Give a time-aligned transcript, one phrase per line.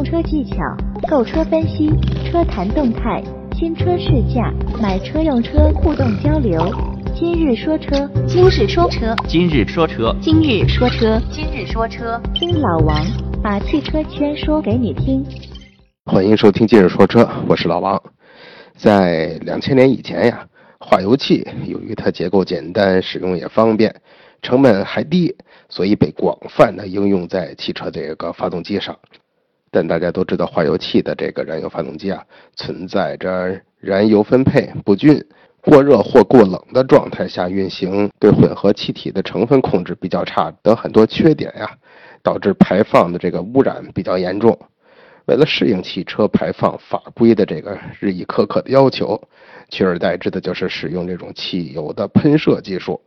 [0.00, 0.56] 用车技巧、
[1.10, 1.90] 购车分析、
[2.24, 6.58] 车谈动态、新车试驾、买车用车互动交流。
[7.14, 13.04] 今日说车，今日说车，今日说车，今日说车，今日说车，听老王
[13.42, 15.22] 把汽车圈说给你听。
[16.06, 18.02] 欢迎收听今日说车，我是老王。
[18.78, 20.46] 在两千年以前呀，
[20.78, 23.94] 化油器由于它结构简单，使用也方便，
[24.40, 25.36] 成本还低，
[25.68, 28.96] 所以被广泛的应用在汽车这个发动机上。
[29.70, 32.24] 但大家都知道，化油器的这个燃油发动机啊，
[32.56, 35.24] 存在着燃油分配不均、
[35.60, 41.70] 过热或过冷的状态下运行，对混合气体的成分控制比较差等很多缺点呀，
[42.22, 44.58] 导致排放的这个污染比较严重。
[45.26, 49.20] 为了适应汽车排放法规的这个日益苛刻的要求，
[49.68, 53.00] 取而代之的就是使用这种汽油的喷射技术，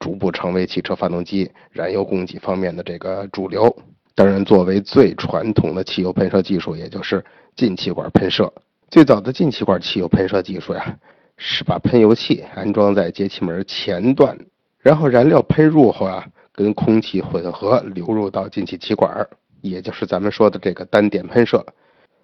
[0.00, 3.72] 逐步成为汽车发动机燃油供给方面的这个主流。
[4.18, 8.52] 当然，作为最传统的汽油喷射技术，也就是进气管喷射。
[8.90, 10.98] 最早的进气管汽油喷射技术呀，
[11.36, 14.36] 是把喷油器安装在节气门前段，
[14.80, 19.24] 然后燃料喷入后啊，跟空气混合流入到进气气管，
[19.60, 21.64] 也就是咱们说的这个单点喷射。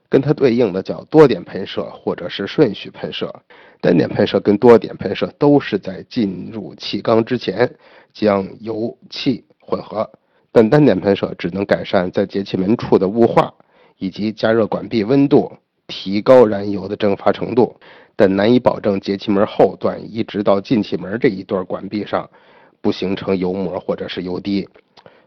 [0.08, 3.32] 跟它对应的叫多点喷射或者是顺序喷射。
[3.80, 7.72] 单点喷射跟多点喷射都是在进入气缸之前
[8.12, 10.10] 将油气混合。
[10.54, 13.52] 但单点喷射只能改善在节气门处的雾化，
[13.98, 15.52] 以及加热管壁温度，
[15.88, 17.74] 提高燃油的蒸发程度，
[18.14, 22.30] 但难以保证节气门后段一直到进气门这一段管壁上
[22.80, 24.68] 不形成油膜或者是油滴。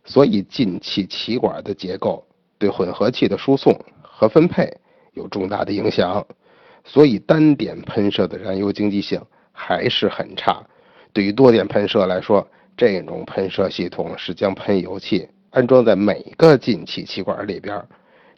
[0.05, 2.25] 所以进气气管的结构
[2.57, 4.71] 对混合气的输送和分配
[5.11, 6.25] 有重大的影响。
[6.85, 10.63] 所以单点喷射的燃油经济性还是很差。
[11.11, 17.83] 对于多点喷射来说，这种喷射系统是将喷油器安装在每个进气气管里边，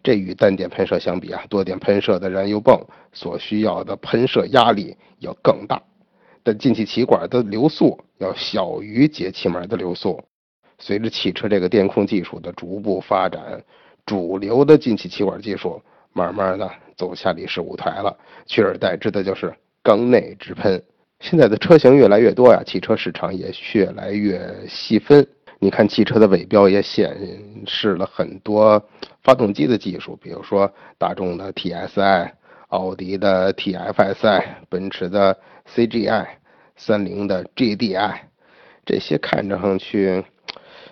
[0.02, 5.82] 这与单点喷射相比啊，多点喷射的燃油泵所需要的喷射压力要更大，
[6.42, 10.24] 但进气气管的流速要小于节气门的流速。
[10.78, 13.62] 随着汽车这个电控技术的逐步发展，
[14.06, 15.82] 主流的进气气管技术
[16.14, 20.82] 慢慢的走下历史舞台了，取而代之的就是缸内直喷。
[21.20, 25.26] 现在的车型越来越多呀，汽车市场也越来越细分。
[25.60, 27.14] 你看，汽车的尾标也显
[27.68, 28.82] 示了很多
[29.22, 32.32] 发动机的技术，比如说大众的 TSI、
[32.70, 35.38] 奥迪的 TFSI、奔驰的
[35.76, 36.26] CGI、
[36.78, 38.14] 三菱的 GDI，
[38.86, 40.24] 这些看着上去，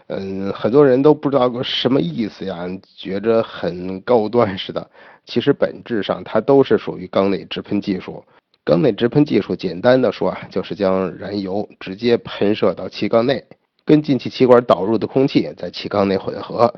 [0.07, 2.67] 嗯，很多人都不知道个什么意思呀，
[2.97, 4.91] 觉着很高端似的。
[5.25, 8.21] 其实本质上，它都是属于缸内直喷技术。
[8.67, 13.41] 缸内直喷技术，简单的说啊，就是将燃油直接喷射到气缸内，
[13.85, 16.73] 跟进气气管导入的空气在气缸内混合。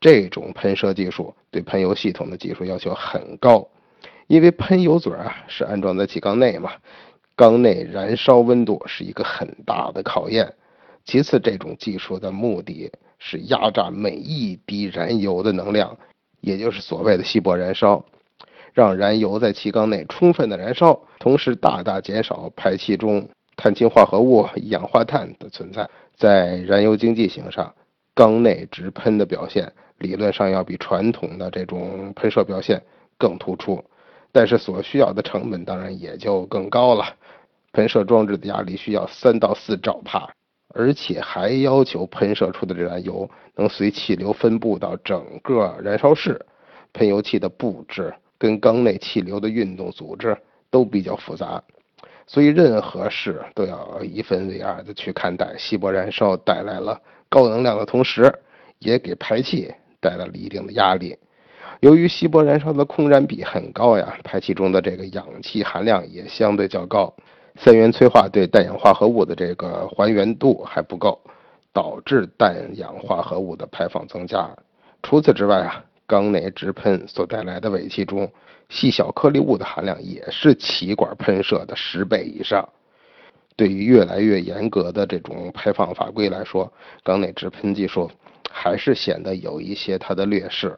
[0.00, 3.68] 这种喷射技术对喷油系统的技术要求很高，
[4.28, 6.72] 因为喷油嘴啊是安装在气缸内嘛，
[7.34, 10.54] 缸内燃烧温度是一个很大的考验。
[11.04, 15.98] 其次，这种技术的目的是压榨每一滴燃油的能量，
[16.40, 18.02] 也就是所谓的稀薄燃烧。
[18.76, 23.26] 让燃油在气缸内充分的燃烧，同时大大减少排气中
[23.56, 25.88] 碳氢化合物、一氧化碳的存在。
[26.14, 27.74] 在燃油经济性上，
[28.12, 32.82] 缸内直喷的表现理论上要比传统的这种喷射表现
[33.16, 33.82] 更突出，
[34.30, 37.06] 但是所需要的成本当然也就更高了。
[37.72, 40.28] 喷射装置的压力需要三到四兆帕，
[40.74, 46.44] 而且还要求喷射出的燃油能随气流分布到整个燃烧室，
[46.92, 48.12] 喷油器的布置。
[48.38, 50.36] 跟缸内气流的运动组织
[50.70, 51.62] 都比较复杂，
[52.26, 55.56] 所以任何事都要一分为二的去看待。
[55.56, 58.32] 稀薄燃烧带来了高能量的同时，
[58.78, 61.16] 也给排气带来了一定的压力。
[61.80, 67.14] 由于稀薄燃烧的空燃比很高呀，排气中的这个氧气含量也相对较高，
[67.56, 71.18] 三元催化对氮氧化合物的这个还原度还不够，
[71.72, 74.50] 导致氮氧化合物的排放增加。
[75.02, 75.84] 除此之外啊。
[76.06, 78.30] 缸内直喷所带来的尾气中
[78.68, 82.68] 细小颗粒物的含量也是气管喷射的十倍以上。
[83.56, 86.72] 对于越来越严格的这种排放法规来说，
[87.02, 88.10] 缸内直喷技术
[88.50, 90.76] 还是显得有一些它的劣势。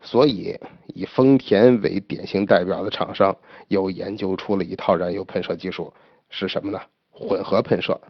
[0.00, 3.36] 所以，以丰田为典型代表的厂商
[3.68, 5.92] 又研究出了一套燃油喷射技术，
[6.28, 6.80] 是什么呢？
[7.10, 8.00] 混合喷射。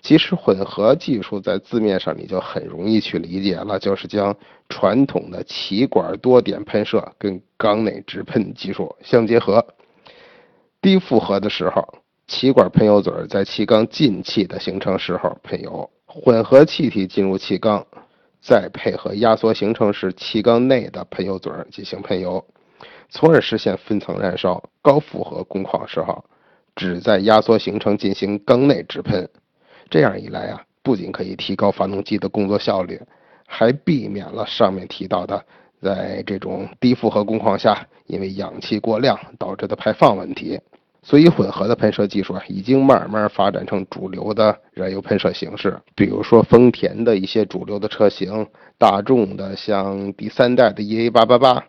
[0.00, 4.34] 其实混合技术在字面上你就很容易去理解了，就是将
[4.68, 9.66] 传统的气管多点喷射跟缸内直喷技术相结合。
[10.80, 11.82] 低负荷的时候，
[12.28, 17.84] 气管喷油嘴在气缸进气的形成时候喷油，混合气体进入气缸，
[18.40, 22.42] 再配合压缩形成时气缸内的喷油嘴进行喷油，
[23.10, 26.24] 从而实现分层燃烧、高负荷工况时候，
[26.76, 29.28] 只在压缩形成进行缸内直喷。
[29.90, 33.00] 这样一来啊，不仅可以提高发动机的工作效率，
[33.46, 35.44] 还避免了上面提到的
[35.80, 40.60] 在这种低负荷工况下因为氧气过量导致的排放问题。
[41.00, 45.80] 所以，混合的喷射技术啊，已经慢慢发展成主流的燃油喷射形式。
[45.94, 48.46] 比如说，丰田的一些主流的车型，
[48.76, 51.62] 大众的像第三代的 EA888，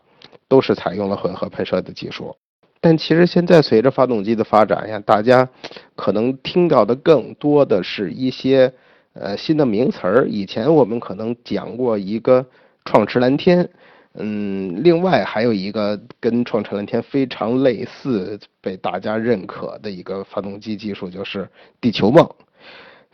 [0.50, 2.36] 都是采用了混合喷射的技术。
[2.82, 5.48] 但其实现在随着发动机的发展呀，大家
[5.96, 8.74] 可能听到的更多的是一些
[9.14, 10.28] 呃新的名词儿。
[10.30, 12.46] 以前我们可能讲过一个
[12.86, 13.70] 创驰蓝天。
[14.16, 21.48] 嗯，另外还有一个跟创驰蓝天非常类似、被大家认可的一个发动机技术，就是
[21.80, 22.28] 地球梦。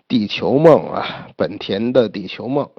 [0.08, 2.70] 地球梦啊，本田的地球梦，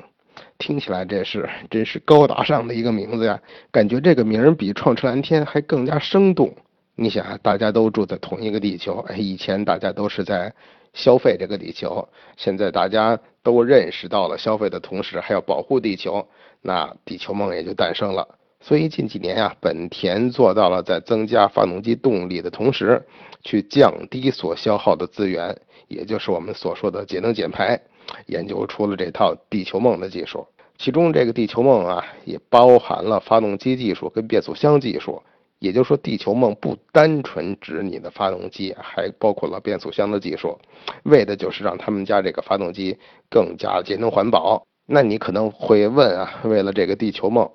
[0.57, 3.39] 听起来这是真是高大上的一个名字呀，
[3.71, 6.55] 感觉这个名儿比创驰蓝天还更加生动。
[6.99, 10.51] 你想啊，大家都住在同一个地球，哎，以前大家都是在
[10.95, 12.09] 消费这个地球，
[12.39, 16.27] 现在大家都认识到了消费的同时还要保护地球。
[16.63, 18.27] 那地球梦也就诞生了。
[18.63, 23.05] 所以近几年呀，本田做到了在增加发动机动力的同时，
[23.45, 25.55] 去降低所消耗的资源，
[25.89, 27.79] 也就是我们所说的节能减排，
[28.25, 30.47] 研究出了这套地球梦的技术。
[30.79, 35.23] 其中这个地球梦啊，也包含了发动机技术跟变速箱技术。
[35.59, 40.59] 也就是说，地球梦不单纯指你的发动机，还包括了变速箱的技术，
[41.05, 42.99] 为的就是让他们家这个发动机
[43.31, 44.67] 更加节能环保。
[44.87, 47.51] 那你可能会问啊，为了这个地球梦，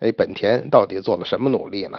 [0.00, 1.98] 哎，本田到底做了什么努力呢？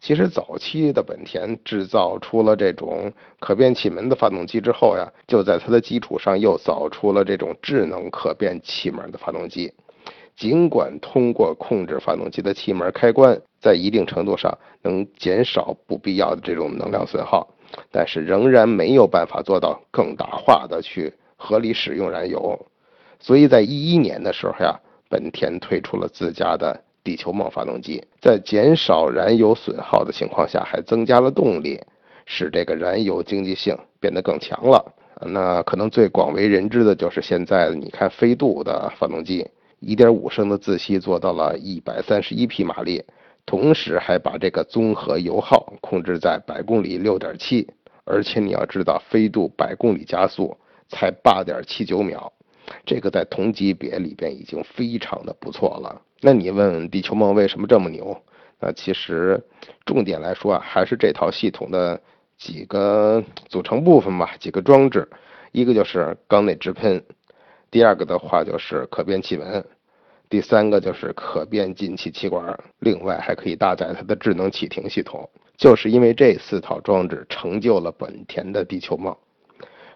[0.00, 9.72] 其实早期的本田制造出了这种可变气门的发动机之后呀，就在它的基础上又造出了这种智能可变气门的发动机。
[10.38, 17.48] 尽管通过控制发动机的气门开关，在一定程度上能减少不必要的这种能量损耗，
[17.90, 22.56] 但是仍然没有办法做到更大化的去合理使用燃油。
[23.18, 24.78] 所以在一一年的时候呀，
[25.10, 31.80] 本田推出了自家的地球梦发动机，在减少燃油损耗的情况下，还增加了动力，
[32.26, 34.94] 使这个燃油经济性变得更强了。
[35.26, 39.44] 那可能最广为人知的就是现在你看飞度的发动机
[39.82, 43.04] ，1.5升的自吸做到了131匹马力，
[43.46, 47.66] 同时还把这个综合油耗控制在百公里6.7，
[48.04, 50.56] 而且你要知道飞度百公里加速
[50.88, 52.32] 才8.79秒。
[52.84, 56.02] 这个在同级别里边已经非常的不错了。
[56.20, 58.22] 那你问地球梦为什么这么牛？
[58.60, 59.42] 那其实
[59.86, 61.98] 重点来说啊，还是这套系统的
[62.36, 65.08] 几个组成部分吧，几个装置。
[65.52, 67.02] 一个就是缸内直喷，
[67.70, 69.64] 第二个的话就是可变气门，
[70.28, 75.28] 第三个就是可变进气气管，另外还可以搭载它的智能启停系统。
[75.56, 79.16] 就是因为这四套装置成就了本田的地球梦。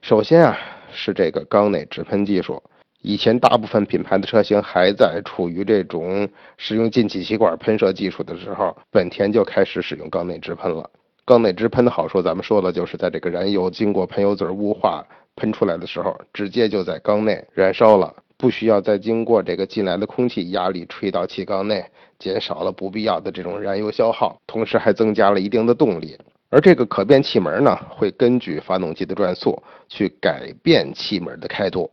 [0.00, 0.58] 首先啊。
[0.94, 2.62] 是这个缸内直喷技术。
[3.00, 6.28] 以前大部分品牌的车型还在处于这种
[6.58, 10.90] 使用进气气管喷射技术的时候，本田就开始使用缸内直喷了。
[11.24, 15.02] 缸内直喷的好处，咱们说了，就是在这个燃油经过喷油嘴雾化
[15.36, 21.84] 喷出来的时候，直接就在缸内燃烧了，不需要再经过这个进来的空气压力吹到气缸内，
[22.18, 26.16] 减少了不必要的这种燃油消耗，同时还增加了一定的动力。
[26.50, 31.90] 而这个可变气门呢，会根据发动机的转速去改变气门的开度，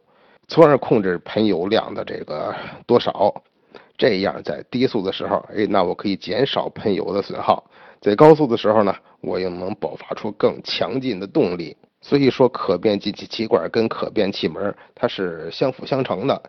[0.50, 2.54] 从而控制喷油量的这个
[2.86, 3.42] 多少。
[3.98, 7.64] 这样在低速的时候，哎，那我可以减少喷油的损耗；
[8.02, 11.76] 在高速的时候呢，我又能爆发出更强劲的动力。
[12.02, 16.42] 所以说，可变进气气管跟可变气门它是相辅相成的。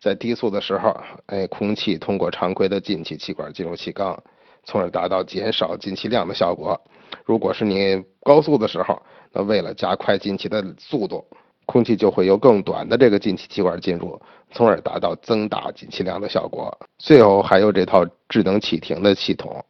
[0.00, 0.94] 在低速的时候，
[1.26, 4.20] 哎，空气通过常规的进气气管进入气缸，
[4.64, 6.78] 从而达到减少进气量的效果。
[7.24, 9.00] 如果是你高速的时候，
[9.32, 11.24] 那为了加快进气的速度，
[11.68, 14.18] 空气就会由更短的这个进气气管进入，
[14.50, 16.74] 从而达到增大进气量的效果。
[16.96, 19.62] 最后还有这套智能启停的系统，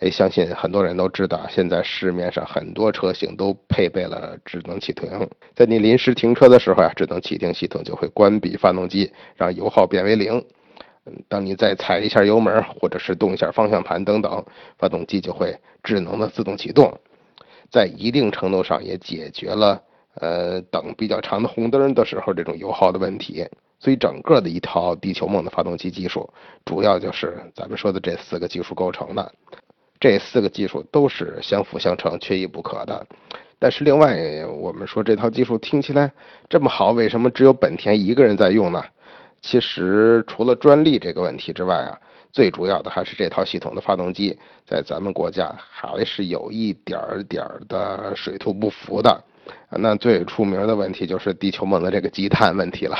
[0.00, 5.08] 哎，相信很多人都知道，现在市面上很多车型都配备了智能启停。
[5.54, 10.44] 在你临时停车的时候呀，智能启停系统就会关闭发动机，让油耗变为零。
[11.28, 14.44] 当你再踩一下油门，或者是动一下方向盘等等，
[14.76, 16.98] 发动机就会智能的自动启动，
[17.70, 19.80] 在一定程度上也解决了
[20.20, 23.46] 呃等比较长的红灯的时候这种油耗的问题。
[23.80, 26.28] 所以整个的一套地球梦的发动机技术，
[26.64, 29.32] 主要就是咱们说的这四个技术构成的。
[30.00, 33.06] 这四个技术都是相辅相成、缺一不可的。
[33.58, 36.10] 但是另外，我们说这套技术听起来
[36.48, 38.82] 这么好，为什么只有本田一个人在用呢？
[39.42, 41.98] 其实除了专利这个问题之外啊，
[42.32, 49.22] 最主要的还是这套系统的发动机在咱们国家还是有一点点的水土不服的。
[49.70, 52.96] 那最出名的问题就是地球梦的这个积碳问题了。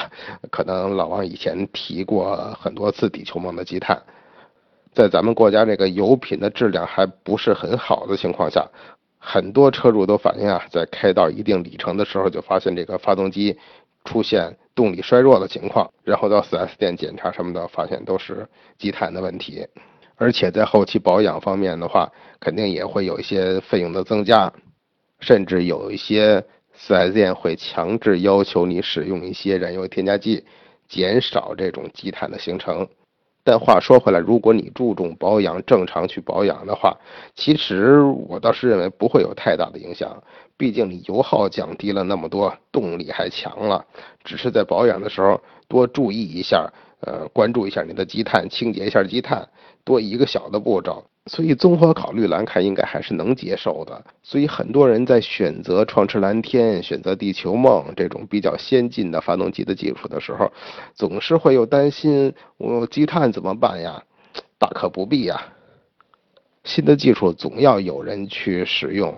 [0.50, 4.02] 可能老王以前提过很多次地球梦的积碳，
[4.92, 8.66] 在咱们国家这个油品的质量还不是很好的情况下，
[9.18, 13.56] 很多车主都反映啊，在开到一定里程的时候就发现这个发动机
[14.04, 18.46] 出现动力衰弱的情况，然后到 4S 店检查什么的，发现都是
[18.78, 19.66] 积碳的问题。
[20.16, 24.52] 而且在后期保养方面的话，肯定也会有一些费用的增加。
[25.25, 26.45] 甚至有一些
[26.78, 30.45] 4S 店会强制要求你使用一些燃油添加剂，
[30.87, 32.87] 减少这种积碳的形成。
[33.43, 36.95] 但话说回来，如果你注重保养，正常去保养的话，
[37.35, 40.23] 其实我倒是认为不会有太大的影响。
[40.59, 43.83] 毕竟你油耗降低了那么多，动力还强了，
[44.25, 49.49] 只是在保养的时候多注意一下，呃，关注一下你的积碳，清洁一下积碳，
[49.85, 51.02] 多一个小的步骤。
[51.26, 54.04] 所以综合考虑蓝开，应该还是能接受的。
[54.23, 60.52] 所以很多人在选择创驰蓝天、选择地球梦这种比较先进的发动机的技术的时候，
[60.95, 64.02] 总是会有担心：我积碳怎么办呀？
[64.59, 65.40] 大可不必呀。
[66.62, 69.14] 新的技术总要有人去使用。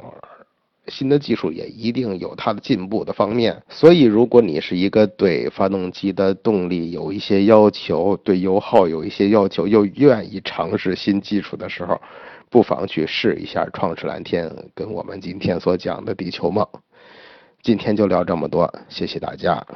[0.88, 12.00] 新的技术也一定有它的进步的方面，所以如果你是一个对发动机的动力有一些要求，对油耗有一些要求，又愿意尝试新技术的时候，
[12.50, 16.66] 不妨去试一下创驰蓝天跟我们今天所讲的地球梦。
[17.62, 19.66] 今天就聊这么多，谢谢大家。